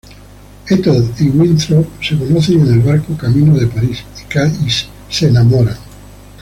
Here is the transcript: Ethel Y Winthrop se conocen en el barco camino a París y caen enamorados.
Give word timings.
Ethel 0.67 1.13
Y 1.19 1.29
Winthrop 1.29 1.85
se 2.01 2.17
conocen 2.17 2.59
en 2.61 2.73
el 2.73 2.79
barco 2.79 3.15
camino 3.15 3.53
a 3.63 3.69
París 3.69 3.99
y 4.19 4.23
caen 4.27 4.57
enamorados. 5.29 5.77